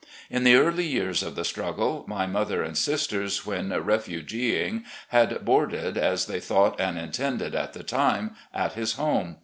In 0.31 0.45
the 0.45 0.55
early 0.55 0.87
years 0.87 1.21
of 1.21 1.35
the 1.35 1.45
struggle, 1.45 2.03
my 2.07 2.25
mother 2.25 2.63
and 2.63 2.75
sisters, 2.75 3.45
when" 3.45 3.69
refugeeing," 3.85 4.83
had 5.09 5.45
boarded, 5.45 5.95
as 5.95 6.25
they 6.25 6.39
thought 6.39 6.81
and 6.81 6.97
intended 6.97 7.53
at 7.53 7.73
the 7.73 7.83
time, 7.83 8.35
at 8.51 8.73
his 8.73 8.93
home. 8.93 9.35